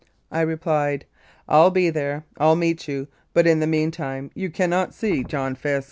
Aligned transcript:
I 0.31 0.41
replied, 0.41 1.05
"I'll 1.47 1.69
be 1.69 1.91
there! 1.91 2.25
I'll 2.39 2.55
meet 2.55 2.87
you, 2.87 3.07
but 3.35 3.45
in 3.45 3.59
the 3.59 3.67
meantime 3.67 4.31
you 4.33 4.49
cannot 4.49 4.95
see 4.95 5.23
John 5.23 5.53
Fisk." 5.53 5.79